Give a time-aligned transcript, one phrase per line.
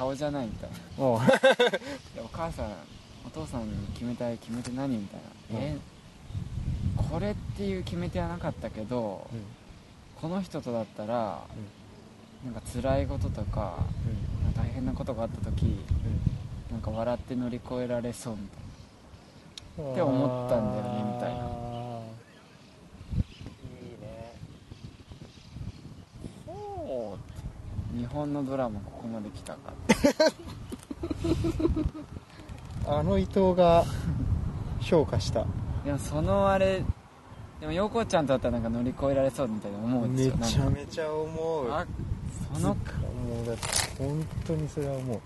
[0.00, 1.04] 顔じゃないみたいな。
[1.04, 1.14] お
[2.24, 2.72] お母さん
[3.26, 5.20] お父さんに決めたい決め手何みたい
[5.52, 5.64] な、うん。
[5.64, 5.76] え
[6.96, 9.42] これっていう決め手はなかったけど、うん。
[10.18, 11.42] この人とだったら、
[12.46, 13.76] なんか辛いこととか
[14.46, 14.54] うん。
[14.54, 16.72] 大変なことがあった時うん。
[16.72, 19.92] なんか笑って乗り越えられそうみたいな。
[19.92, 23.20] って思ったんだよねみたいなあー
[23.84, 24.34] いいね
[26.46, 27.16] お
[27.96, 29.72] 日本のドラマここまで来たか。
[32.86, 33.84] あの伊藤が
[34.80, 35.46] 評価した。
[35.84, 36.82] でもそのあれ
[37.60, 41.70] でも陽子ちゃんとだったらなんか乗り越えられそうみたいな思うんですめちゃめちゃ思う。
[41.70, 41.86] あ
[42.54, 42.74] そのも
[43.42, 43.46] う。
[43.46, 43.62] だって
[43.98, 45.20] 本当にそれは思う。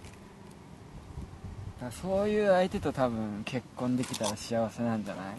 [1.81, 5.35] だそういう相手と多分結婚できたら幸せなんじゃない？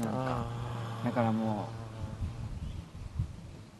[0.00, 1.06] なんかあー。
[1.06, 1.66] だからも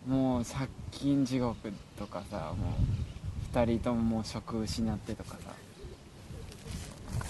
[0.07, 2.75] もう借金地獄とかさも
[3.53, 5.51] う2人とももう職失ってとかさ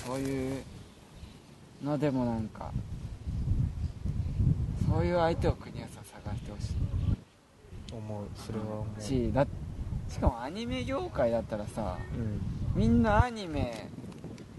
[0.05, 0.63] そういう
[1.83, 2.71] のでもなんか
[4.89, 6.71] そういう相手を国安さん探してほし
[7.93, 8.25] 思う。
[8.37, 9.01] それは思う。
[9.01, 9.47] いしだ
[10.09, 12.41] しかもアニメ業界だったらさうん。
[12.75, 13.89] みんなアニメ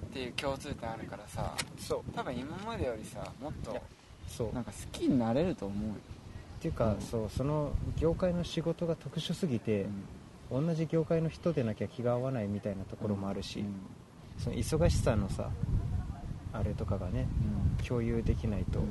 [0.10, 2.12] っていう共通点あるからさそう。
[2.16, 3.80] 多分今までよりさもっと
[4.54, 5.96] なんか好きになれると思うよ、
[6.58, 7.02] っていうか、うん。
[7.02, 9.86] そうその業界の仕事が特殊すぎて、
[10.52, 13.76] 同じ業界の人でなきゃ気が合わないみたいなところもあるし、うん。
[14.40, 15.50] その忙しさのさ
[16.54, 17.28] あれとかがね
[17.80, 17.86] うん。
[17.86, 18.88] 共有できないと、うん。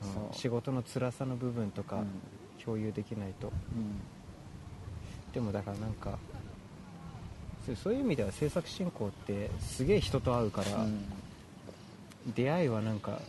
[0.00, 2.06] その仕事の辛さの部分とかうん。
[2.64, 4.00] 共有できないと、うん。
[5.32, 6.18] でもだからなんか
[7.82, 11.04] そういう意味では制作進行ってすげえ人と会うから、うん。
[12.34, 13.20] 出会いはなんか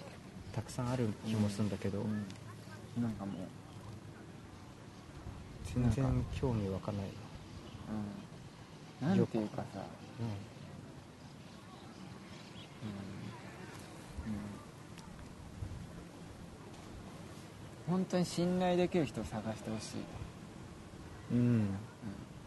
[0.54, 2.26] たくさんある気もするんだけど、うん
[3.02, 3.36] なんかもう、
[5.74, 7.06] 全然興味湧かない、
[9.02, 9.80] うん、なんていうかさ、
[10.20, 10.24] う
[17.88, 17.96] うん。
[17.98, 19.96] 本当に信頼できる人を探してほし
[21.32, 21.38] い、ん。
[21.38, 21.48] うん。
[21.48, 21.68] うん、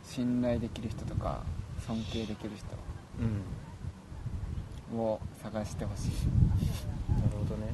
[0.04, 1.42] 信頼できる人とか
[1.86, 2.50] 尊敬できる
[3.20, 3.42] うん。
[4.90, 6.10] 人を探してほしい、
[7.12, 7.66] なるほどね。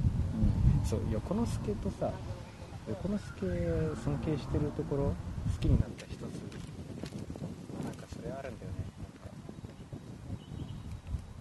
[0.82, 0.86] うん。
[0.86, 2.12] そう横之助とさ
[2.88, 3.46] 横之助
[4.04, 5.14] 尊敬してるところ好
[5.60, 6.20] きになった一つ。
[7.84, 8.84] なんかそれあるんだよね。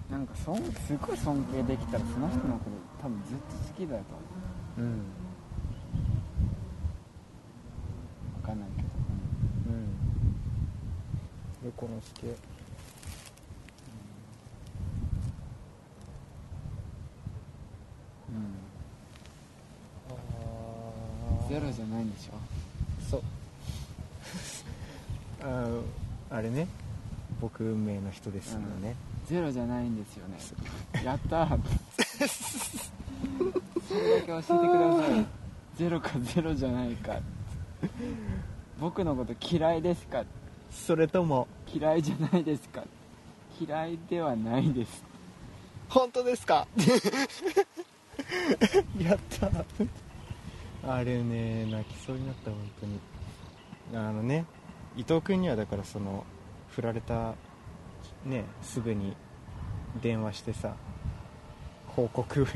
[0.09, 4.15] なんかそんすごい尊敬できたらその人のこと多分ずっと好きだよと
[4.81, 4.89] 思う。
[4.89, 5.03] うん。
[8.41, 8.87] 分かんないけど、
[9.69, 10.03] うん。
[11.65, 12.27] 横之助
[18.29, 18.63] うん
[20.09, 20.13] あ
[21.53, 22.37] ゼロじゃないんでしょ？
[23.11, 23.21] そう。
[26.31, 26.67] ああれね。
[27.39, 28.95] 僕運命の人ですよね、
[29.27, 30.37] ゼロじゃないんですよね。
[31.03, 31.59] やったー。
[33.87, 34.55] それだけ教えてくだ
[35.07, 35.25] さい。
[35.75, 37.19] ゼロかゼロじゃないか。
[38.79, 40.23] 僕のこと嫌いですか？
[40.71, 41.47] それとも。
[41.71, 42.83] 嫌いじゃないですか。
[43.59, 45.03] 嫌いではないです。
[45.89, 46.65] 本当ですか？
[48.99, 49.47] やった
[50.85, 52.99] あれね泣きそうになった本当に。
[53.95, 54.45] あのね
[54.95, 56.23] 伊藤君にはだからその
[56.69, 57.33] 振られた
[58.25, 59.15] ねすぐに
[60.01, 60.75] 電話してさ
[61.87, 62.47] 報告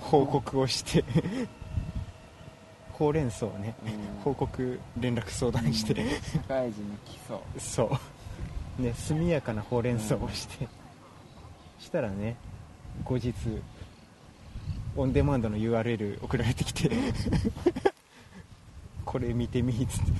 [0.00, 1.04] 報告をして
[2.92, 3.74] ほうれん草をね
[4.22, 5.94] 報告連絡相談して。
[5.94, 7.36] 社会人の基礎。
[7.58, 7.98] そ
[8.78, 8.82] う。
[8.82, 10.68] ね速やかなほうれん草をして、
[11.78, 12.36] したらね
[13.04, 13.32] 後日
[14.96, 16.90] オンデマンドの URL 送られてきて
[19.04, 20.12] これ見てみっつって。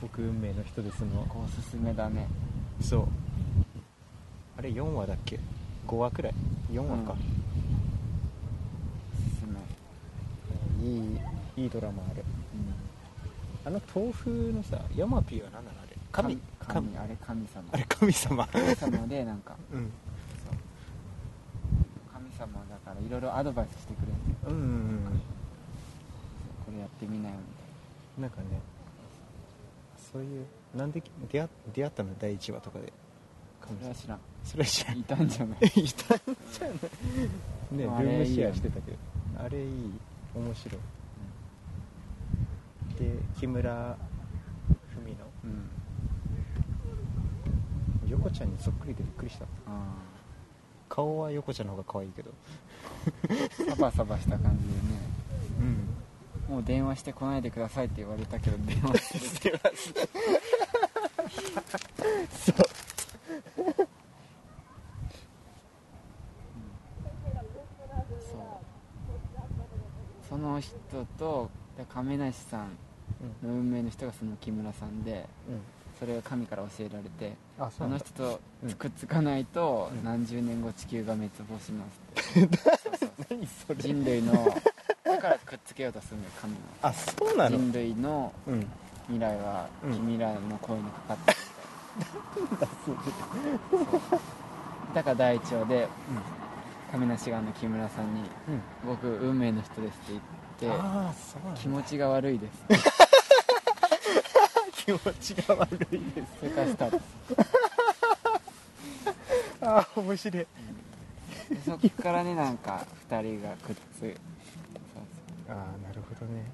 [0.00, 1.22] 僕運命の人ですの。
[1.22, 2.26] おすすめだね。
[2.80, 3.06] そう。
[4.58, 5.38] あれ4話だっけ
[5.86, 6.34] ？5話くらい。
[6.72, 7.16] 4話か、お
[9.16, 9.46] すす
[10.80, 10.88] め。
[10.88, 11.18] いい
[11.64, 12.24] いいドラマあれ。
[13.64, 15.96] あの豆腐のさヤマピーは何なのあれ？
[16.10, 16.36] 神。
[16.58, 17.64] 神神あれ神様。
[17.72, 18.44] あれ神様。
[18.48, 19.56] 神様でなんか。
[19.72, 19.90] うん
[23.06, 25.20] いろいろアドバイスしてくれるんだようんうんうん。
[26.66, 27.34] これやってみなよ
[28.16, 28.28] みな。
[28.28, 28.46] んかね
[30.12, 32.10] そういうなんで出会出会ったの？
[32.20, 32.92] 第1話とかで。
[33.62, 34.18] それは知らん。
[34.44, 34.98] それは知らん。
[34.98, 35.58] いたんじゃない？
[35.68, 36.18] いたんじゃない。
[37.76, 38.96] ねルームシェアしてたけど。
[39.38, 39.92] あれいい。
[40.34, 40.80] 面白い。
[42.98, 43.96] で木村
[44.94, 45.70] 文うん。
[48.04, 49.44] 乃横ちゃんにそっくりでびっくりした。
[49.66, 49.94] あ
[50.92, 52.30] 顔は横ちゃんの方が可愛いけど。
[53.66, 54.78] あサバサバした感じでね。
[56.48, 56.56] うん。
[56.56, 59.48] もう電話してこないでくださいって言われたけど電話して。
[59.48, 59.60] る
[62.30, 62.52] そう。
[62.52, 63.86] そう。
[70.28, 70.76] その人
[71.18, 72.76] とで亀梨さん。
[73.42, 75.60] の運命の人がその木村さんでうん、うん、
[75.98, 80.04] それを神から教えられてああの人とうんくっつかないとうん。
[80.04, 81.84] 何十年後地球が滅亡しま
[82.34, 82.56] すって。
[82.60, 83.76] そうそう何それ。
[83.76, 84.32] 人類の
[85.04, 87.58] だからくっつけようとするのよ神あそうなはの？
[87.58, 88.66] 人類のうん。
[89.06, 89.92] 未来はうん。
[89.94, 91.36] 君らの声にかかってる。
[94.94, 95.86] だから第一話で
[96.90, 100.20] 亀梨があの木村さんにうん、うん、「僕運命の人です」って
[100.60, 101.60] 言ってああそうなんだ。
[101.60, 102.74] 気持ちが悪いです気
[104.98, 105.78] 持ちが悪い。
[105.78, 107.00] ですそれからスタート
[109.62, 110.46] ああ面白い
[111.64, 114.16] そっからねなんか2人がくっつ
[115.48, 115.54] ああ
[115.86, 116.44] なるほどね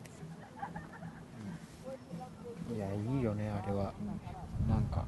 [2.75, 3.93] いやいいよねあれは
[4.69, 5.06] なんか、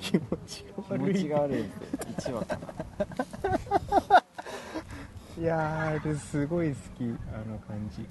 [0.00, 2.68] 気持ちがうん、気持ちが悪いです1話かな
[5.38, 8.06] いやーあれすごい好きあの感じ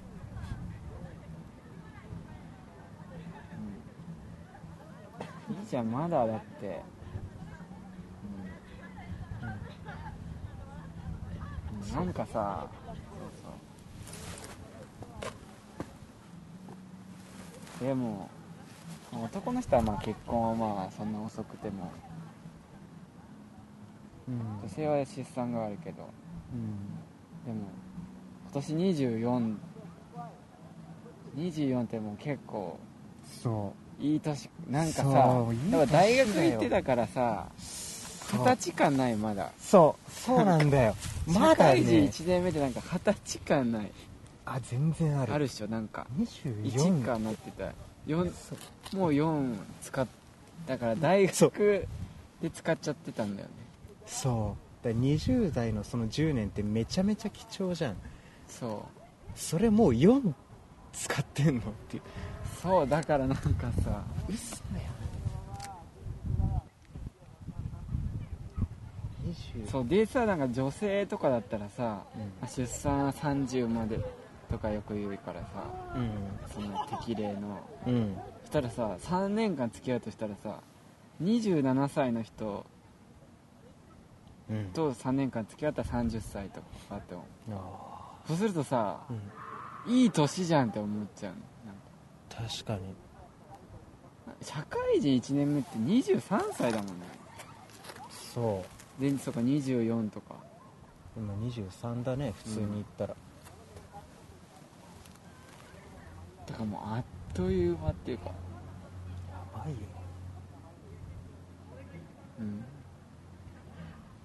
[5.77, 6.81] ゃんまだだって、
[11.83, 12.68] うん、なんかさ
[17.79, 18.29] でも
[19.13, 21.91] 男の人はまあ結婚はまあそんな遅くても。
[24.27, 24.39] うん。
[24.63, 26.03] 女性は出産があるけど。
[26.53, 26.97] うん。
[27.45, 27.69] でも
[28.51, 28.74] 今年
[31.45, 32.79] 2424ってもう結構
[33.41, 35.46] そいい年なんかさ
[35.92, 38.38] 大学行ってたからさう。
[38.38, 39.52] 二十歳感ないまだ。
[39.58, 40.96] そうそうなんだよ。
[41.26, 43.92] まだ社会人ね1年目でなんか二十歳感ない。
[44.46, 45.34] あ全然ある。
[45.34, 46.06] あるっしょなんか。
[46.18, 47.72] 24 1かなってた。
[48.08, 48.56] 4そ
[48.94, 48.98] う。
[48.98, 50.08] もう4使っ
[50.66, 51.88] だから大学
[52.42, 53.54] で使っちゃってたんだよね。
[54.06, 54.86] そう。
[54.86, 57.96] だから20代のその10年ってめちゃめちゃ貴重じゃん。
[58.48, 58.86] そ
[59.36, 60.34] それもう4
[60.94, 64.04] 使ってんのっていううそうだからなんかさ。
[64.30, 64.98] 嘘や
[69.27, 72.04] 20そうでさなんか女性とかだったらさ、
[72.42, 72.48] うん。
[72.48, 74.00] 出産は30まで
[74.50, 75.48] とかよく言うからさ
[75.95, 77.59] うその適齢の。
[77.86, 78.18] んうん。
[78.42, 80.60] そしたらさ3年間付き合うとしたらさ
[81.21, 82.65] 27歳の人
[84.50, 84.65] うん。
[84.74, 89.00] と3年間付き合ったら30歳とかあってもあそうするとさ
[89.86, 91.39] いい年じゃんって思っちゃうの
[92.38, 92.94] 確かに。
[94.42, 96.94] 社会人1年目って23歳だもんね。
[98.12, 98.63] そ
[99.00, 99.01] う。
[99.01, 100.36] でそうか24とか。
[101.16, 103.16] 今23だね普通に言ったら、
[106.45, 107.04] だからもうあっ
[107.34, 108.25] という間っていうか。
[108.25, 108.34] や
[109.56, 109.78] ばいよ。
[112.39, 112.66] うん。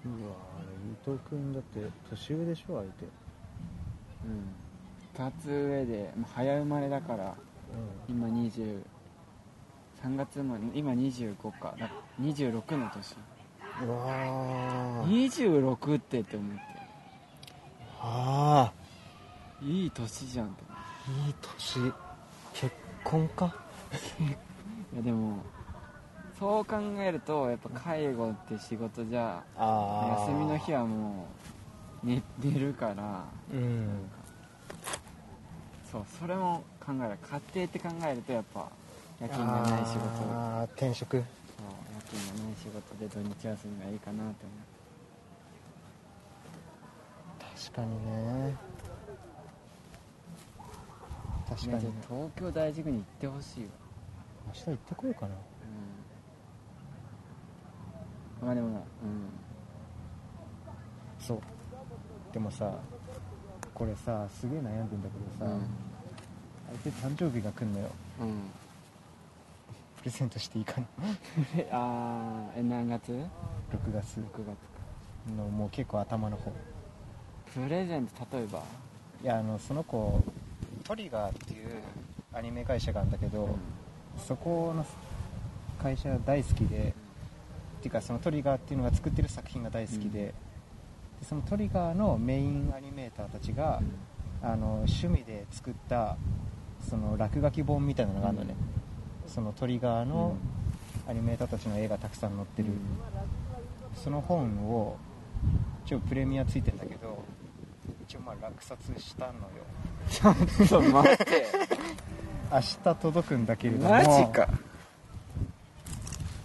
[0.05, 0.35] うわ
[1.05, 3.05] 伊藤君だって年上でしょ相手。
[4.25, 4.53] うん。
[5.15, 7.35] 2つ上でもう早生まれだから
[8.09, 8.83] 今20
[10.03, 11.73] 3月生まれ今25か。
[11.79, 11.89] だ
[12.21, 13.15] 26の年。
[13.85, 15.05] うわー。
[15.05, 16.61] 26ってって思って。
[18.01, 18.71] あ
[19.61, 21.93] いい年じゃんってーいい年。
[22.53, 23.55] 結婚か？
[24.93, 25.37] いやでも
[26.37, 31.27] そう考えるとやっぱ介護って仕事じゃあ休みの日はも
[32.03, 33.23] う寝寝るから。
[33.53, 33.87] うん。
[35.89, 38.69] そうそれも考える家庭って考えるとやっぱ
[39.21, 40.17] 夜勤がない仕事。
[40.17, 41.15] そうああ転職？
[41.17, 41.23] 夜
[42.01, 44.53] 勤がない仕事で土日休みがいいかなって思
[47.55, 48.55] 確かにね。
[51.47, 51.93] 確かに。
[52.09, 53.69] 東京大事に行ってほしいわ。
[54.47, 55.35] 明日行ってこようかな。
[58.41, 58.47] うん。
[58.47, 58.77] まあでもうん。
[61.19, 61.41] そう。
[62.33, 62.73] でもさ
[63.73, 65.57] これさすげえ悩んでんだけどさ、
[66.81, 67.89] 相手誕生日が来んのよ。
[68.21, 68.33] うん、うん、
[69.99, 70.87] プレゼントしていいかな。
[71.55, 73.17] え あーえ何月 ?6
[73.71, 76.51] 6月月のもう結構頭の方。
[77.53, 78.63] プレゼント例えば？
[79.23, 80.21] いやあのその子
[80.83, 81.69] トリガーっていう
[82.33, 83.55] アニメ会社があるんだけど、
[84.17, 84.85] そこの
[85.81, 86.93] 会社大好きで
[87.77, 90.11] っていうかそのトリガーっていうのが作ってる作品が大好きで,、うん。
[90.11, 90.33] で
[91.23, 93.81] そのトリガーのメインアニメーターたちが、
[94.41, 96.17] あの趣味で作った
[96.89, 98.55] その落書き本みたいなのがあるのね、
[99.27, 100.35] そのトリガーの
[101.07, 102.69] アニメーターたちの絵がたくさん載ってる、
[104.03, 104.97] その本を
[105.85, 107.23] 一応プレミアついてんだけど
[108.07, 109.63] 一応まあ落札したのよ。
[110.09, 111.45] ちょっと待って。
[112.51, 113.89] 明日届くんだけれども。
[113.89, 114.47] マジか。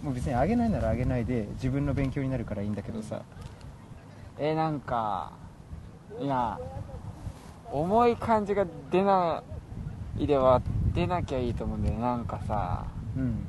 [0.03, 3.21] もう別にあげないならあげないで自分の勉強になるからいいんだけどさ。
[4.39, 5.33] えなんか
[6.19, 6.57] いや
[7.71, 9.43] 重い感じが出な
[10.19, 10.61] いでは
[10.93, 12.85] 出なきゃいいと思うんだよねなんかさ。
[13.17, 13.47] うん。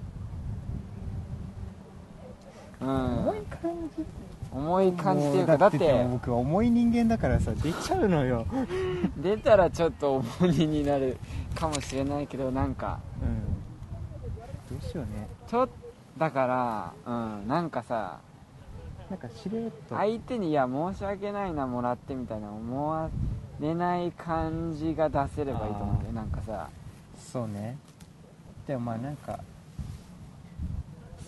[2.81, 3.19] うん。
[3.29, 4.05] 重い感じ。
[4.53, 8.47] 重い感じっていうかもだって僕重い人間だからさ出ちゃうのよ。
[9.17, 11.19] 出たらちょっと重荷になる
[11.55, 13.01] かもしれないけどなんか。
[13.23, 14.79] うん。
[14.79, 15.29] どうしようね。
[15.47, 15.69] ちょっ
[16.19, 18.21] だからうんなんかさ
[19.09, 19.97] なんかしれっと。
[19.97, 23.11] 相手にいや申し訳ないなもらってみたいな思わ
[23.61, 26.69] れない感じが出せればいいと思うんだよなんかさ。
[27.17, 27.77] そうね。
[28.67, 29.41] でもまあなんか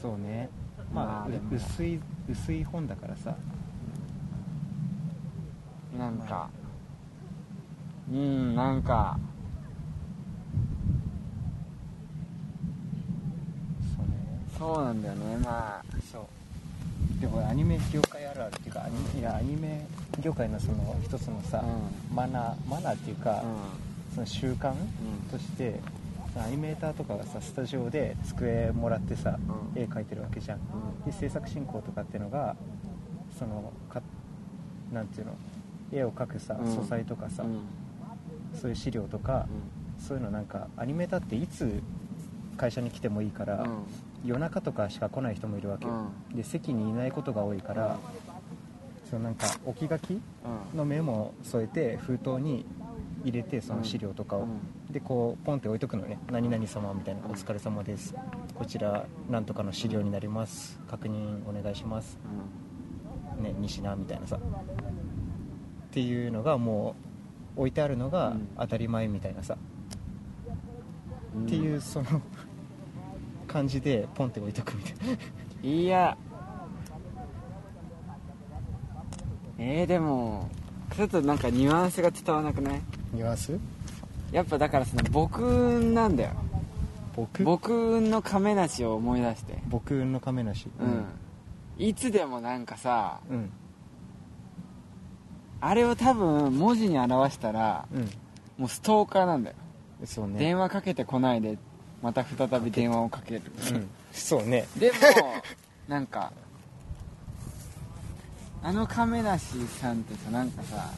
[0.01, 0.49] そうね。
[0.93, 3.37] まあ、まあ薄い薄い本だからさ。
[5.97, 6.49] なんか。
[8.11, 9.19] うんなんか。
[13.97, 14.47] そうね。
[14.59, 15.37] そうなんだよね。
[15.39, 15.85] まあ。
[16.11, 16.42] そう
[17.23, 19.87] でもアニメ業界あるあるっていうかアニメいやアニメ
[20.21, 23.45] 業界のその一つのさ、うマナーマナーっていうか、
[24.11, 24.75] うその習慣ん。
[25.31, 25.79] として
[26.37, 29.39] アニメーターとかがさスタジオで机もらってさ、
[29.75, 29.81] うん。
[29.81, 30.59] 絵描いてるわけじゃん。
[30.59, 30.61] う
[31.03, 31.05] ん。
[31.05, 32.57] で制作進行とかっていうのが
[33.39, 34.03] そのか
[34.93, 35.33] なんていうの
[35.93, 36.75] 絵を描くさ、うん。
[36.75, 37.61] 素材とかさ、うん。
[38.61, 39.47] そういう資料とか、
[40.01, 41.81] そういうのなんかアニメーターっていつ
[42.57, 43.69] 会社に来てもいいから、うん
[44.25, 45.93] 夜中とかしか来ない人もいるわけよ、
[46.35, 47.99] で席にいないことが多いから、
[49.09, 50.19] そのなんか置き書きう
[50.75, 50.79] ん。
[50.79, 52.65] のメモを添えて封筒に
[53.25, 54.47] 入れてその資料とかを、
[54.91, 58.15] でこうポンって置いとくのね「何々様」みたいな「お疲れ様です。
[58.55, 60.79] こちらなんとかの資料になります。
[60.89, 62.19] 確認お願いします」
[63.41, 64.37] ね西名みたいなさ。
[64.37, 64.39] っ
[65.91, 66.95] ていうのがも
[67.57, 68.49] う置いてあるのがうん。
[68.57, 69.59] 当たり前みたいなさ、
[71.37, 71.45] うん。
[71.45, 72.07] っていうその
[73.53, 75.19] 感じでポンって置いとくみたいな。
[75.63, 76.17] いや。
[79.59, 80.49] えー、でも
[80.97, 82.81] ちょっとなんかニュアンスが伝わらなくない？
[83.13, 83.59] ニュアンス？
[84.33, 86.31] やっぱだからその僕運なんだよ。
[87.15, 87.45] 僕？
[87.45, 89.59] 僕運の亀梨を思い出して。
[89.69, 90.69] 僕の亀梨？
[90.81, 91.05] うん、
[91.87, 93.51] いつでもなんかさうん。
[95.61, 98.11] あれを多分文字に表したらうん。
[98.59, 99.57] もうストーカーなんだよ、
[100.05, 100.39] そうね。
[100.39, 101.59] 電話かけてこないで
[102.03, 103.89] また再び電話をかける、うん。
[104.13, 104.67] そうね。
[104.77, 104.97] でも
[105.89, 106.33] なんか
[108.63, 110.91] あの亀梨さんってさなんかさ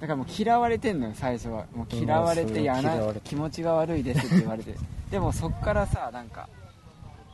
[0.00, 1.66] だからもう嫌われてんのよ最初は。
[1.74, 4.74] もう嫌われうんてやな嫌われて気持ちが悪いですって言われて。
[5.10, 6.48] でもそっからさなんか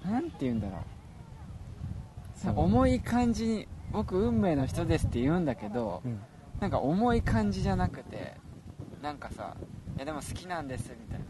[0.04, 0.80] なんて言うんだろう。
[2.38, 6.20] そう重い感じに僕運命の人ですって言うんだけどうん。
[6.60, 8.34] なんか重い感じじゃなくて
[9.02, 11.20] なんかさいやでも好きなんですみたい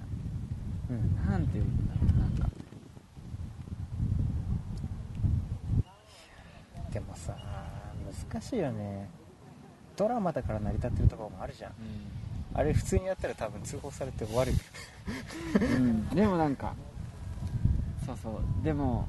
[0.90, 1.16] うん。
[1.16, 2.48] ななんて言うんだろうなんか。
[6.90, 7.36] でもさ
[8.30, 9.08] 難しいよね。
[9.96, 11.72] ドラマだから成り立ってるところもあるじゃん。
[12.54, 14.52] あれ普通にやったら多分通報されて終わる
[15.54, 16.74] うん、でもなんか
[18.04, 18.64] そうそう。
[18.64, 19.06] でも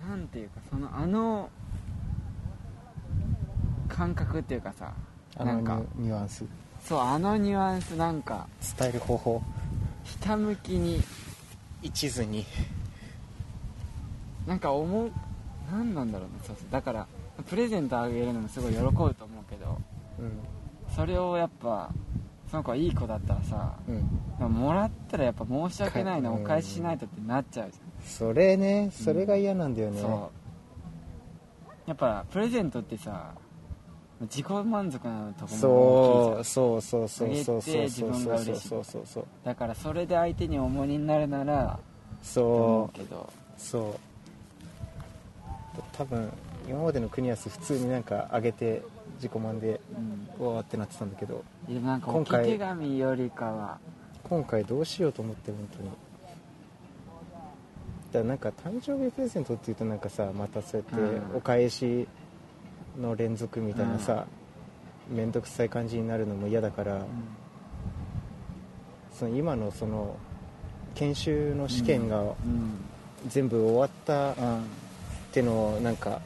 [0.00, 1.50] なんていうかそのあの
[3.88, 4.92] 感覚っていうかさ
[5.36, 6.44] あのなんかニュアンス
[6.84, 8.46] そうあのニュアンスなんか
[8.78, 9.42] 伝える方法。
[10.04, 11.02] ひたむきに。
[11.82, 12.44] 一途に。
[14.46, 15.10] なんか思う
[15.70, 16.70] 何なんだろうねそうそう。
[16.70, 17.06] だから
[17.48, 19.14] プレゼントあげるのもすごい喜ぶと思う
[19.48, 19.78] けど
[20.18, 20.32] うん。
[20.94, 21.90] それをやっぱ
[22.50, 23.96] その子はいい子だったらさうん。
[24.38, 30.42] まあもらったらやっぱ申し訳ないなかお返ししないとってなっちゃうじそれねそれが嫌なんだよゃん、ね、そう。
[31.88, 33.34] やっぱプレゼントってさ
[34.22, 39.06] 自己満足なとこもそ大きいじうそうそうそうそうそうそうそうそう。
[39.06, 41.78] そうゃんだからそれで相手に重荷になるなら
[42.22, 42.98] そうう。
[42.98, 43.94] けどそう。
[45.92, 46.30] 多分
[46.68, 48.82] 今までの国安普通になんか上げて
[49.16, 52.12] 自己満でうんうわーってなってたんだけどでもなんか
[52.42, 53.78] 手紙よりかは。
[54.24, 55.88] 今回どうしようと思って本当に。
[55.88, 55.98] だか
[58.18, 61.36] らなんか誕生日プレゼントっていうとなんかさまたそうやってうん。
[61.36, 62.06] お返し
[63.00, 64.26] の連続みたいなさ
[65.10, 67.04] 面倒、くさい感じになるのも嫌だから、
[69.12, 70.16] その今のその
[70.94, 72.34] 研修の試験がうん。
[73.28, 74.58] 全部終わったうん。
[74.62, 74.64] っ
[75.32, 76.20] てのをなんか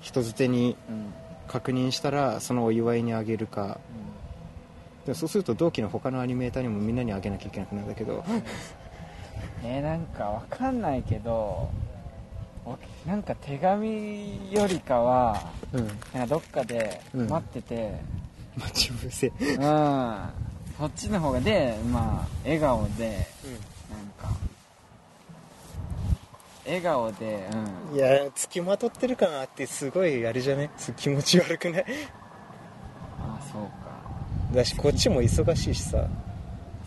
[0.00, 1.12] 人づてにうん。
[1.48, 3.78] 確認したらそのお祝いにあげるか。
[5.04, 8.24] でもそうすると同期の他のアニメーターにもみんなにあげなきゃいけなくなるんだけど。
[9.64, 11.70] え ーなんかわかんないけどお
[13.06, 15.40] なんか手紙よりかは
[15.72, 15.86] うん。
[15.86, 17.28] なんかどっかでうん。
[17.28, 18.00] 待ってて。
[18.56, 19.28] 待ち伏せ。
[19.28, 19.34] うん、
[20.78, 23.26] そっちの方がでまあ笑顔で
[23.90, 24.36] なんか。
[26.66, 27.48] 笑顔で
[27.90, 27.96] うん。
[27.96, 30.70] いや付きまとってるかなってすごいあれじゃね？
[30.76, 31.84] す気持ち悪くない
[33.18, 33.70] ああそうか。
[34.54, 36.06] だしこっちも忙しいしさ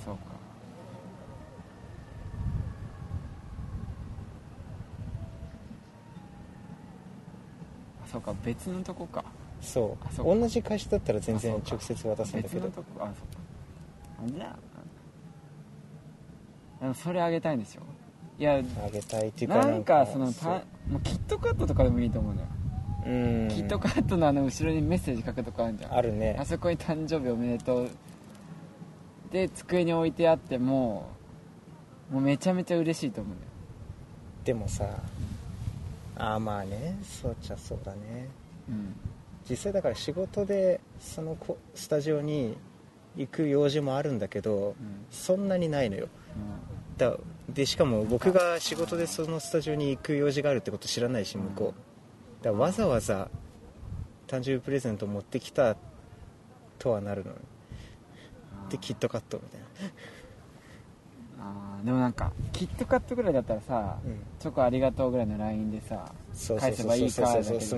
[0.06, 0.22] そうか
[8.06, 9.24] あそうか別のとこか。
[9.62, 10.24] そう。
[10.24, 12.68] 同じ会社だったら全然直接渡すんだけど。
[12.68, 13.44] 別のとこあそうか。
[14.26, 14.56] あじゃあ
[16.82, 17.82] でもそれあげたいんでしょ
[18.38, 20.54] いやあげたいっていうかなんかそのそう。
[20.60, 22.48] たもうキットカットとかでもいいと思うのよ、
[23.06, 23.10] う
[23.46, 23.48] ん。
[23.50, 25.94] キットカットのあの後ろにメッセージ書くとかあるじゃん。
[25.94, 26.36] あるね。
[26.40, 27.90] あそこに誕生日おめでとう。
[29.32, 31.10] で机に置いてあっても
[32.12, 33.52] もうめちゃめちゃ嬉しいと思うんだよ。
[34.44, 34.86] でもさ
[36.18, 38.30] ああまあねそうっちゃそうだね。
[38.70, 38.96] うん。
[39.50, 42.58] 実際だから仕事でそのこスタジオに
[43.16, 45.06] 行く用事もあるんだけどうん。
[45.12, 46.06] そんなにないのよ。
[46.06, 47.18] うだ
[47.50, 52.44] でしかも僕が仕事でそのスタジオに行く用事があるってこと知らないし向こう。
[52.44, 53.30] だからわざわざ
[54.28, 55.76] 誕生日プレゼント持ってきた
[56.80, 57.36] とはなるのん
[58.70, 59.62] でキットカットみたい
[61.44, 66.10] あーでもなんかキットカットぐらいだったらさな、うん、チョコありがとうぐらいの LINE でさ
[66.58, 67.78] 返せばいいかだけどさ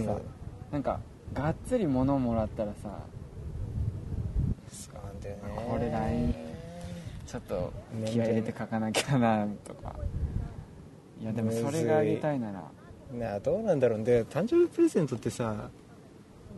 [0.72, 1.00] なんか
[1.34, 3.00] がっつり物もらったらさ
[4.72, 5.42] そうなんだよね。
[5.70, 6.36] これ LINE
[7.26, 7.74] ちょっと
[8.06, 9.96] 気合い入れて書かなきゃなとか。
[11.20, 12.64] いやでもそれがあげたいなら。
[13.14, 15.70] なあどうなんだろうで誕生日プレゼントってさ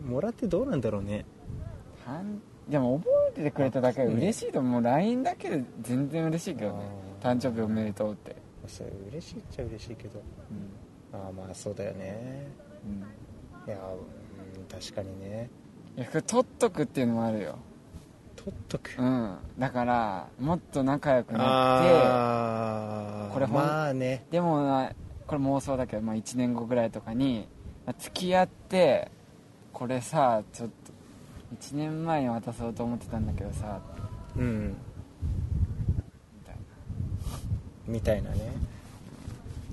[0.06, 1.26] もらってどうなんだろうね。
[2.06, 4.82] はんでも覚えててくれただけで嬉しいと思う。
[4.82, 6.80] LINE だけで全然嬉しいけどね。
[7.22, 8.36] 誕生日おめでとうって。
[8.68, 10.22] それ嬉しいっちゃ嬉しいけど。
[10.52, 11.20] うん。
[11.20, 12.48] ああまあそうだよね。
[12.86, 13.72] うん。
[13.72, 15.50] いやうん確かにね。
[15.96, 17.58] いや取っとくっていうのもあるよ。
[18.36, 18.96] 取っとく？
[19.00, 19.38] うん。
[19.58, 24.26] だからもっと仲良くなってああこれほんまあね。
[24.30, 24.92] でもな
[25.26, 27.48] これ妄想だけど、まあ、1年後ぐらいとかに
[27.86, 29.12] まあ付き合って
[29.74, 30.87] これさちょっと
[31.56, 33.80] 1年前に渡そうと思ってたんだけどさ。
[34.36, 34.76] うん
[36.36, 36.56] みたい
[37.88, 38.52] みたいなね。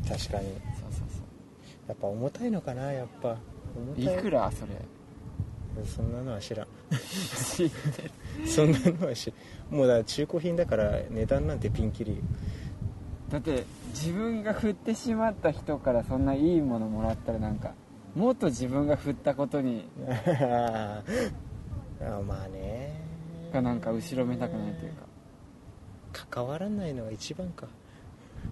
[0.09, 0.55] 確かに。
[0.55, 1.89] なそうそう。
[1.89, 3.37] やっぱ重たいのかなやっぱ。
[3.77, 4.23] 重そうたい。
[4.23, 4.73] くらそれ？
[5.85, 6.67] そんなのは知らん。
[8.47, 9.33] そんなのは知
[9.71, 12.21] もうだから中古品だから値段なんてピンキリ
[13.29, 17.73] だって自分が振ってしまった人からそんないいものもらったらなんか
[18.15, 19.89] もっと自分が振ったことに
[22.01, 23.01] ああまあね。
[23.53, 25.07] がなんか後ろめたくないというか。
[26.31, 27.67] 関わらないのが一番か。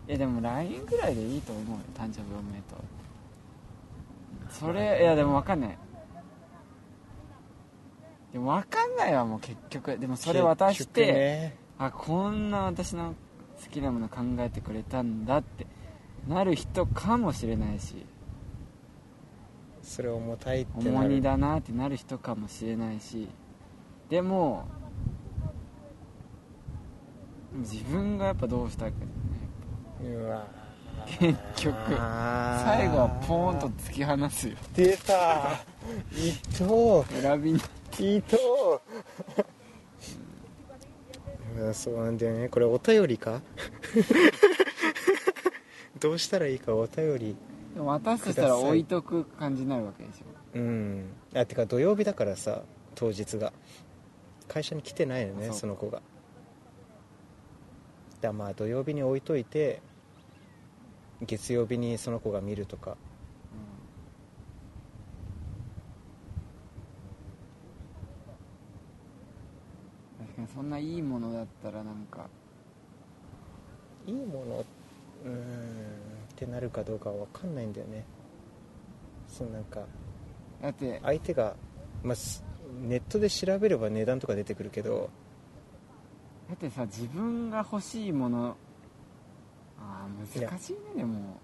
[0.09, 2.79] いやでも LINE ぐらいでいいと思うよ誕生日おめでとう。
[4.51, 5.79] それいやでも分かんない。
[8.33, 9.99] でも分かんないわもう結局。
[9.99, 11.57] でもそれ渡して、ね。
[11.79, 13.15] あこんな私の
[13.63, 15.67] 好きなもの考えてくれたんだって
[16.29, 18.07] なる人かもしれないし
[19.83, 23.29] それ重たいってな重る荷だなってなる人かもしれないし
[24.09, 24.67] でも
[27.59, 28.99] 自分がやっぱどうしたいか
[30.01, 30.25] だよね。
[30.25, 30.47] うわ
[31.07, 34.57] 結局最後はポーンと突き放すよ。
[34.75, 35.59] 出た。
[36.13, 37.03] 伊藤。
[37.21, 37.59] 選びに。
[37.99, 38.39] 伊藤。
[41.59, 41.75] うん。
[41.75, 42.49] そうなんだよね。
[42.49, 43.43] これお便りか？
[45.99, 47.37] どうしたらいいかお便り
[47.75, 50.25] でも渡すとしたら置いとく感じになるわけでしょ。
[50.55, 51.07] うん。
[51.35, 52.63] あてか土曜日だからさ
[52.95, 53.53] 当日が。
[54.49, 56.03] 会社に来てないのねその子が。
[58.21, 59.81] だまあ土曜日に置いといて
[61.23, 62.99] 月曜日にその子が見るとか。
[70.19, 72.29] 確かにそんないいものだったらなんか。
[74.07, 74.65] いいもの？
[75.25, 75.82] うーん
[76.43, 78.05] ってなるかどうかは分かんないんだよね。
[79.29, 79.81] そうなんか
[80.61, 81.55] だって相手が、
[82.03, 82.45] まあ、す
[82.83, 85.09] ネットで調べれば値段とか出てくるけど
[86.49, 88.57] だってさ自分が欲しいもの
[89.79, 91.41] ああ難しいねでも。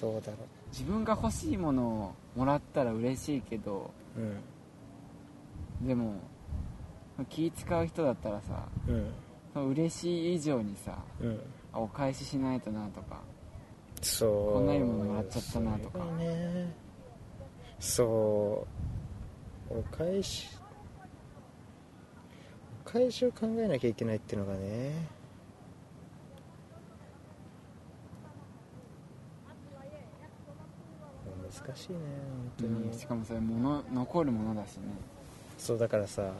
[0.00, 0.38] どうだろ
[0.72, 6.14] 自分が欲しいものをもらったら嬉しいけどうでも
[7.28, 8.68] 気使う人だったらさ
[9.54, 9.70] うん。
[9.70, 11.40] 嬉しい以上にさうん。
[11.72, 13.20] あお返ししないとなとか
[14.02, 14.52] そう。
[14.54, 16.72] こんないいものもらっちゃったなとかね。
[17.78, 18.66] そ
[19.70, 19.78] う。
[19.78, 20.48] お返し。
[22.86, 25.08] お返しを考えなきゃいけないっていうのがね。
[31.52, 32.98] 難しいね本当に、うん。
[32.98, 34.82] しかもそれ物残るものだしね。
[35.58, 36.32] そうだからさ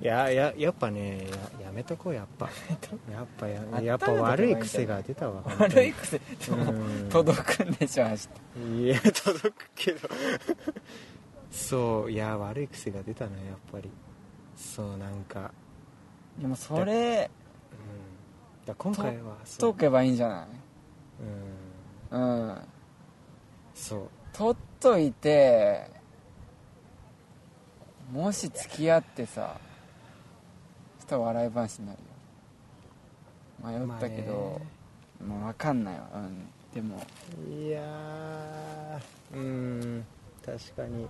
[0.00, 1.26] いやややっぱね
[1.60, 2.46] ややめとこうやっぱ。
[3.10, 6.18] やっぱやあやっぱ悪い癖が出たわうん悪い癖。
[6.18, 7.08] でもうん。
[7.08, 8.84] 届くんでしょ明日。
[8.84, 10.08] いや届くけど。
[11.50, 13.90] そういや悪い癖が出たなやっぱり。
[14.56, 15.50] そうなんか。
[16.38, 17.30] でもそれ
[17.72, 18.66] うん。
[18.66, 19.72] だ今回はそう。
[19.72, 20.48] 取っとけばいいんじゃない？
[22.12, 22.20] うん。
[22.48, 22.58] うん。
[23.74, 24.08] そう。
[24.32, 25.88] 取っといて
[28.14, 29.56] もし付き合ってさ
[31.00, 31.98] そしたら笑い話になる
[33.72, 33.86] よ。
[33.88, 34.60] 迷ったけど、
[35.20, 36.08] まあ、分かんないわ。
[36.14, 37.02] うんでも。
[37.48, 40.04] いやーうん
[40.46, 41.04] 確かに。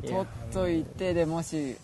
[0.00, 1.76] い取やっといてでもし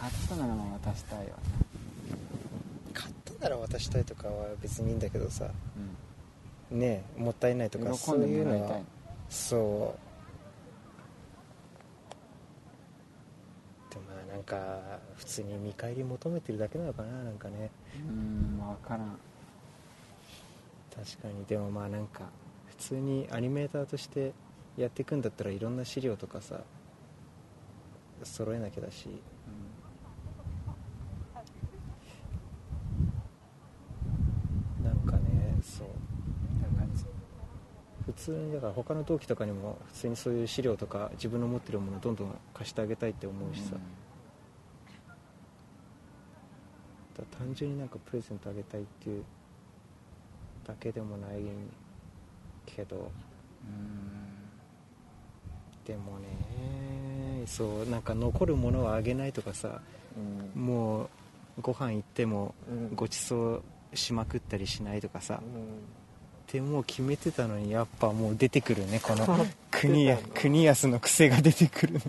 [0.00, 1.24] 買ったならまあ渡したいわ。
[2.94, 5.50] 買ったなら渡したいとかは別にいいんだけどさ。
[6.70, 8.91] な、ねえもったいないとかそんういうのはでもらいたい
[9.32, 9.96] そ
[13.90, 13.92] う。
[13.94, 17.70] でもまあなんか普通に見返り求めてるだけなのかななんかね。
[18.06, 19.18] うん分からん。
[20.94, 21.46] 確かに。
[21.46, 22.24] でもまあなんか
[22.66, 24.34] 普通にアニメーターとして
[24.76, 26.60] やっていくんだったらいろんな資料とかさ
[28.22, 29.08] 揃えなきゃだし。
[34.84, 35.88] なんかねそう
[36.78, 36.94] なんか
[38.04, 43.82] 普通にだから他の同期とかにも普通にそういう資料とか自分の持ってるものをどんどん貸してあげたいって思うしさ、だか
[47.18, 49.24] ら単純になんかプレゼントあげたいっていう
[50.66, 51.40] だけでもない
[52.66, 52.96] けど。
[52.96, 53.00] う
[53.68, 54.22] ん。
[55.84, 59.80] でもねそうなんか残るものはあげないとかさ
[60.54, 60.62] うん。
[60.62, 61.08] もう
[61.60, 62.94] ご飯行ってもうん。
[62.94, 65.40] ごちそうしまくったりしないとかさ。
[65.42, 66.01] うん
[66.52, 69.00] ってもう決めてたのにやっぱもう出てくるね。
[69.00, 69.26] この
[69.70, 71.94] 国や国安の癖が出てくる。
[71.94, 72.00] ね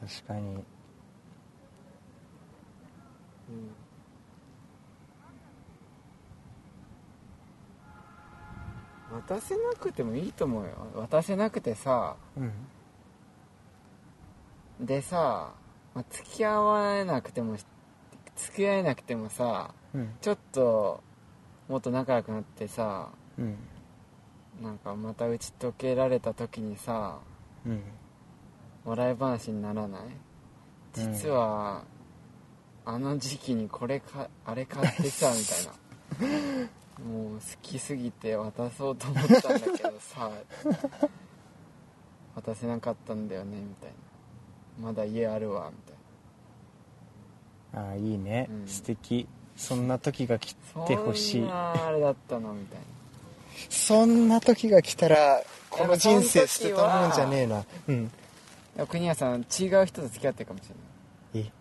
[0.00, 0.62] 確かに。
[9.10, 10.70] 渡せなくてもいいと思うよ。
[10.94, 12.40] 渡せなくてさう
[14.84, 14.86] ん。
[14.86, 15.50] でさ、
[15.94, 17.56] まあ、付き合わなくても
[18.36, 20.14] 付き合えなくてもさうん。
[20.20, 21.07] ちょっと
[21.68, 23.56] もっと仲良くなってさうん
[24.62, 27.18] なんかまた打ち解けられた時にさ
[27.66, 27.82] うん
[28.84, 30.02] 笑い話にならない？
[30.02, 30.10] うん
[31.14, 31.84] 実は、
[32.84, 36.28] あの時期にこれかあれ買ってさみたい
[36.58, 36.68] な。
[37.04, 40.30] もう好きすぎて渡そうと思ったんだけどさ
[42.34, 43.90] 渡せなかったんだよねみたい
[44.80, 44.86] な。
[44.88, 47.88] まだ家あるわみたいな。
[47.90, 48.66] ああいいね、うん。
[48.66, 49.28] 素敵
[49.58, 50.54] そんな時が来
[50.86, 51.40] てほしい。
[51.42, 52.84] そんなあれだったのみたいな。
[53.68, 57.64] そんな時が来たらこの人生捨てたもんじゃねえな。
[57.88, 58.10] うん。
[58.88, 60.70] 国谷さん違う人と付き合ってるかもし
[61.34, 61.52] れない。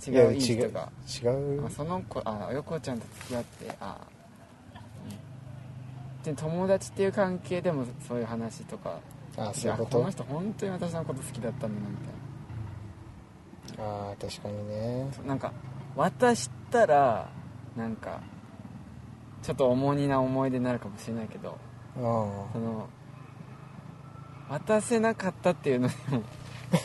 [0.00, 0.10] え？
[0.10, 0.88] 違ういい人が。
[1.22, 1.66] 違う。
[1.66, 3.98] あその子あ横ちゃんと付き合ってあ
[6.24, 6.34] うん。
[6.34, 9.00] で友達っていう関係でもそういう話とか。
[9.38, 11.96] あそういうこあことの人本当に私のこと好きだったんだなみ
[13.76, 15.10] たいああ確かにね。
[15.24, 15.52] ななんか
[15.96, 17.28] 渡したら
[17.76, 18.20] なんか
[19.42, 21.56] ちょっと重荷な思い出になるかもしれないけど
[21.96, 21.98] あ
[22.52, 22.88] その
[24.48, 26.22] 渡せなかったっていうのでも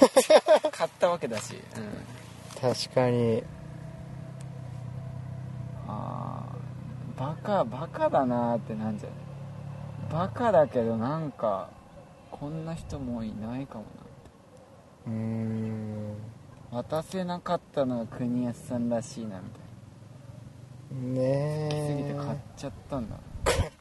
[0.71, 1.83] 買ったわけだし、うん、
[2.69, 3.43] あ確かに。
[5.87, 10.27] あーバカバカだなーってなんじゃない？
[10.27, 11.69] バカだけどなんか
[12.31, 13.85] こんな人もいないかも
[15.07, 16.07] うーん。
[16.09, 16.13] な
[16.71, 21.75] 渡せなかったのは国安さんらしいなみたいねな。
[21.75, 22.13] 好きすぎてえ。
[22.15, 23.15] 買っちゃったんだ。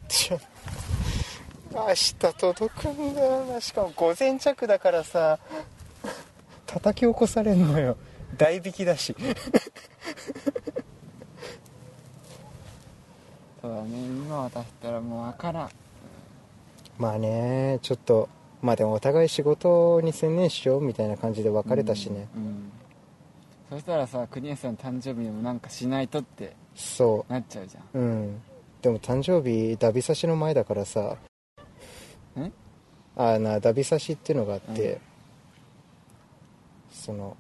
[0.09, 0.41] ちょ
[1.73, 3.61] 明日届くんだよな。
[3.61, 5.39] しかも午前着だからさ。
[6.67, 7.97] 叩き起こされんのよ。
[8.37, 9.15] 代引きだし。
[13.63, 13.99] そうだね。
[13.99, 15.71] 今渡したらもう分からん。
[16.99, 18.29] まあねちょっと
[18.63, 22.73] まあでもお互い仕事に専念しようみたいな感じで別れたしね、うん、うん
[23.71, 28.01] そしたらさ国安さん誕生日でもなんかしないとってそなっちゃうじゃん。
[28.01, 28.43] ううん。
[28.83, 31.17] でも誕生日ダビ刺しの前だからさ。
[32.37, 32.53] ん
[33.17, 35.01] あなダビ刺しっていうのがあって、うん。
[36.91, 37.37] その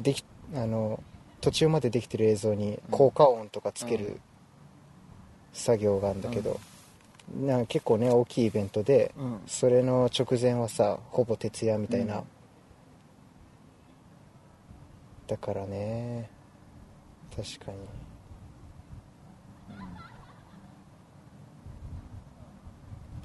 [0.00, 1.00] できあの
[1.40, 4.20] 途中までできてる映像に効果音とかつけうる
[5.52, 6.58] 作業があるんだけど、
[7.40, 9.40] なんか結構ね大きいイベントでうん。
[9.46, 12.24] それの直前はさほぼ徹夜みたいな、
[15.32, 16.28] うんだからね。
[17.34, 17.78] 確かに。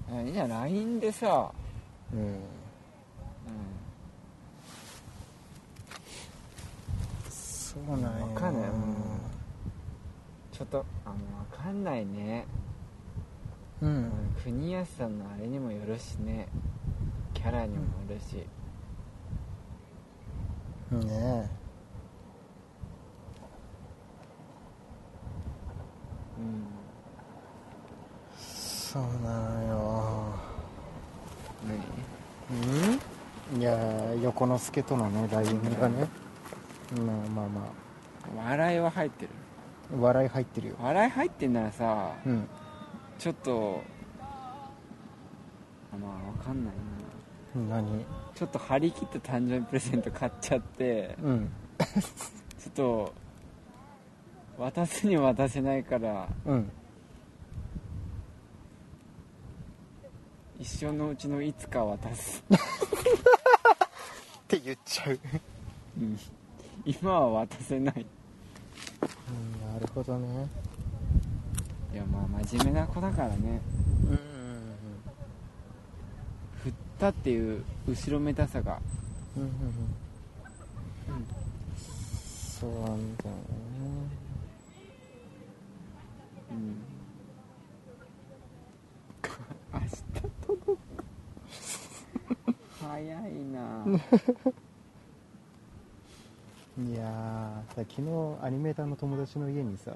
[0.09, 1.51] あいいじゃん LINE でさ、
[2.13, 2.19] うん。
[2.19, 2.39] うん、
[7.29, 8.25] そうなんや。
[8.25, 8.95] わかんない、うん、
[10.53, 12.45] ちょっとあもうわかんないね、
[13.81, 14.05] ううん。
[14.05, 16.47] ん、国安さんのあれにもよるしね。
[17.33, 18.45] キャラにもよるし、
[20.91, 21.49] ね
[26.37, 26.67] うん
[28.97, 30.33] そうなのよ。
[32.49, 32.97] 何？
[33.53, 33.61] うん？
[33.61, 33.77] いや
[34.23, 36.07] 横之助とのね LINE がね。
[36.95, 37.47] まあまあ
[38.35, 39.29] ま笑いは入ってる。
[39.93, 40.75] あ笑い入ってるよ。
[40.81, 42.47] 笑い入ってんならさうん。
[43.19, 43.81] ちょっと
[45.93, 46.73] あまあわかんない
[47.69, 47.75] な。
[47.77, 48.03] 何？
[48.33, 51.51] ちょっと張り切って誕生日プレゼント買っちゃってうん。
[51.77, 53.13] ちょっと
[54.57, 56.71] 渡すに渡せないからうん
[60.77, 62.53] 生のうちのいつか渡す、 っ
[64.47, 65.19] て言っちゃう。
[65.99, 66.19] うん、
[66.85, 68.05] 今は渡せない。
[69.01, 70.47] うんなるほどね。
[71.93, 73.59] いやまあ真面目な子だからね。
[74.07, 74.19] うん
[76.61, 78.79] 振ったっていう後ろめたさが。
[79.35, 79.51] うんうん
[82.59, 82.97] そうなんだよね。
[86.51, 86.77] うん。
[89.73, 89.79] 明
[90.13, 90.16] 日
[92.87, 93.11] 早い
[93.51, 93.85] な。
[96.79, 98.01] いやーさ昨日
[98.45, 99.93] アニメーターの友達の家にさ、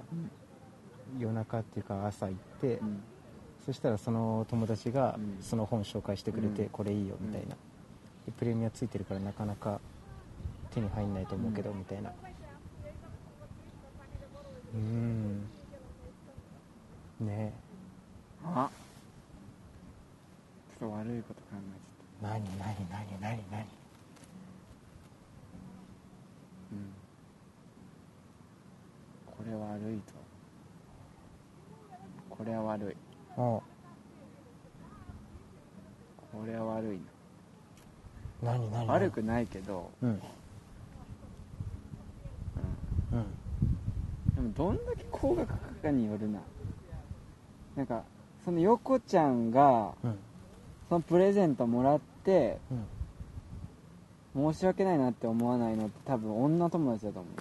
[1.20, 3.04] 夜中っていうか朝行って、うん。
[3.66, 5.38] そしたらその友達がうん。
[5.42, 6.70] その本紹介してくれて、うん。
[6.70, 7.56] これいいよみたいな、
[8.26, 9.80] でプレミアついてるからなかなか
[10.72, 12.12] 手に入んないと思うけど、うんみたいな。
[14.74, 15.50] うん。
[17.22, 17.54] ね。
[18.44, 18.70] あ。
[20.80, 21.81] ちょっと悪いこと考え
[22.22, 23.38] 何何何何何？
[23.50, 23.66] た
[26.72, 26.94] うん。
[29.26, 30.14] これ悪いと。
[32.30, 32.96] これは悪い。
[33.38, 33.64] お
[36.32, 37.00] これは悪い
[38.42, 40.10] 何何な悪くないけど、うん。
[40.10, 40.16] うん、
[43.14, 43.26] うん。
[44.36, 46.40] でもどんだけ高額かによるな。
[47.76, 48.04] なんか
[48.46, 50.20] その横ちゃんがうん。
[50.90, 52.02] そのプレゼントもらっ
[54.36, 57.34] 申し訳ないなって思わないのって多分女友達だと思う。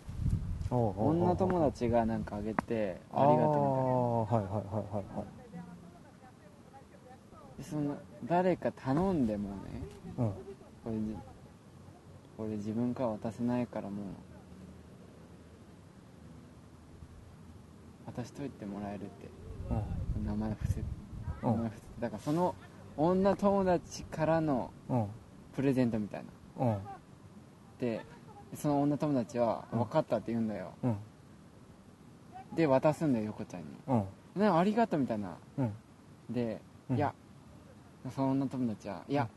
[0.71, 5.27] 女友達がなんかあげてあありがとうあはいはいはいはいはい
[7.59, 9.57] みたいその誰か頼んでもね
[10.17, 10.31] うん。
[10.85, 11.17] これじ
[12.37, 14.03] これ自分から渡せないからも
[18.07, 19.29] う渡しといてもらえるって。
[20.17, 20.27] うん。
[20.27, 21.53] 名前伏せうん。
[21.53, 22.55] 名前伏せだからその
[23.01, 25.07] 女友達からのうん。
[25.57, 26.25] プレゼントみたい
[26.59, 26.67] な。
[26.67, 26.79] うん。
[27.81, 28.01] で
[28.55, 29.79] その女友達はうん。
[29.81, 30.73] 分かったって言うんだよ。
[30.83, 30.97] うん。
[32.55, 33.67] で渡すんだよ横ちゃんに。
[33.89, 34.05] うん
[34.41, 35.35] 「ねありがとう」みたいな。
[35.59, 35.73] うん。
[36.31, 36.61] で、
[36.91, 36.97] うん。
[36.97, 37.15] いや
[38.15, 39.29] その女友達は「いや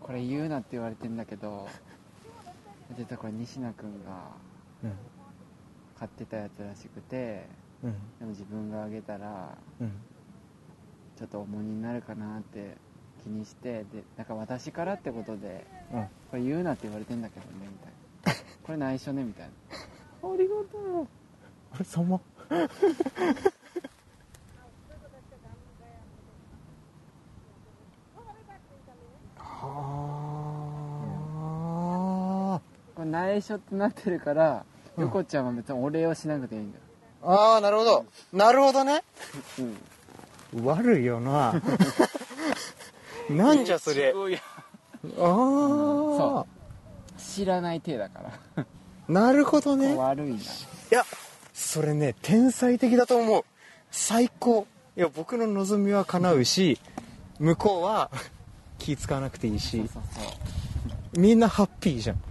[0.00, 1.68] これ言うな」って言われてんだけど
[2.96, 4.10] 実はこれ仁科君が
[4.84, 4.92] うん。
[5.98, 7.46] 買ってたやつらしくて
[7.84, 7.92] うん。
[8.18, 9.92] でも自分があげたらうん
[11.20, 12.78] ちょっと重荷になるかなって
[13.22, 16.02] 気にしてでだから私からってことでうん。
[16.30, 17.52] これ言うなって言われてんだけどね
[18.24, 18.40] みたいな。
[18.64, 19.50] これ内緒ねみたい
[20.22, 20.30] な。
[20.30, 21.06] ありがとう。
[21.74, 22.20] あれそんまは
[32.94, 34.64] これ内緒ってなってるから
[34.96, 35.04] うん。
[35.04, 36.84] 横ちゃんは別にお礼をしなくていいんだよ、
[37.22, 38.06] あああなるほど。
[38.32, 39.02] なるほどね。
[39.58, 39.76] うん、
[40.54, 41.60] 悪いよな。
[43.30, 44.14] なんじゃそれ。
[45.18, 46.46] ああ
[47.18, 48.66] 知らない体だから。
[49.08, 49.94] なるほどね。
[49.94, 50.36] 悪いな。
[50.36, 50.40] い
[50.90, 51.04] や
[51.52, 53.44] それね天才的だと思う。
[53.90, 54.66] 最高。
[54.96, 56.78] いや僕の望みは叶うし
[57.38, 58.10] 向こうは
[58.78, 59.78] 気使わなくていいし。
[59.92, 60.22] そうそう
[61.20, 62.22] みんなハッピーじゃん。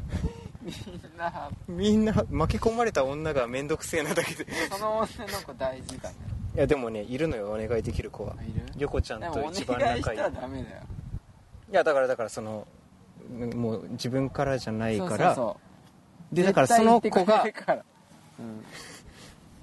[0.61, 4.45] みんなみんな巻き込まれた女が面倒くせえなだけで。
[4.69, 6.15] その女の子大事だね。
[6.15, 8.35] いやでもねいるのよお願いできる子は。
[8.77, 10.19] 横ちゃんと一番仲いい。
[10.19, 10.21] い
[11.71, 12.67] やだからだからその
[13.55, 15.55] もう自分からじゃないから。
[16.31, 17.45] でだからその子が
[18.39, 18.65] うん。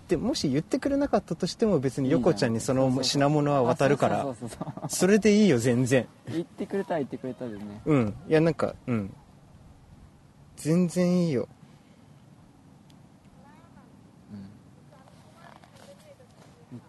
[0.09, 4.27] でもし言ってくれなかったとしても別に横ちゃんにその品物は渡るから。
[4.83, 6.07] あそれでいいよ全然。
[6.29, 7.83] 言ってくれたら言ってくれたでね。
[7.85, 8.15] うん。
[8.29, 9.13] いやなんかうん。
[10.57, 11.49] 全然いいよ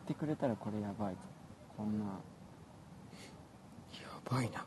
[0.07, 1.15] ってくれたらこれやばい
[1.75, 2.05] こんな。
[2.05, 2.11] や
[4.23, 4.65] ばいな。